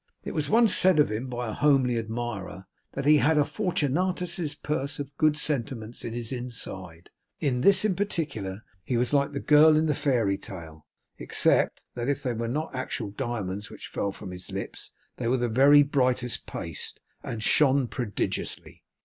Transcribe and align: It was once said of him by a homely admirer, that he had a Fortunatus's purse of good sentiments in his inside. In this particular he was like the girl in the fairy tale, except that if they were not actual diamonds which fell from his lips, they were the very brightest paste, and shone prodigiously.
It 0.23 0.31
was 0.33 0.49
once 0.49 0.73
said 0.75 0.97
of 0.97 1.11
him 1.11 1.27
by 1.27 1.47
a 1.49 1.53
homely 1.53 1.95
admirer, 1.99 2.65
that 2.93 3.05
he 3.05 3.17
had 3.17 3.37
a 3.37 3.45
Fortunatus's 3.45 4.55
purse 4.55 4.97
of 4.97 5.15
good 5.17 5.37
sentiments 5.37 6.03
in 6.03 6.11
his 6.11 6.31
inside. 6.31 7.11
In 7.39 7.61
this 7.61 7.85
particular 7.95 8.63
he 8.83 8.97
was 8.97 9.13
like 9.13 9.31
the 9.31 9.39
girl 9.39 9.77
in 9.77 9.85
the 9.85 9.93
fairy 9.93 10.39
tale, 10.39 10.87
except 11.19 11.83
that 11.93 12.09
if 12.09 12.23
they 12.23 12.33
were 12.33 12.47
not 12.47 12.73
actual 12.73 13.11
diamonds 13.11 13.69
which 13.69 13.89
fell 13.89 14.11
from 14.11 14.31
his 14.31 14.51
lips, 14.51 14.91
they 15.17 15.27
were 15.27 15.37
the 15.37 15.47
very 15.47 15.83
brightest 15.83 16.47
paste, 16.47 16.99
and 17.21 17.43
shone 17.43 17.87
prodigiously. 17.87 18.81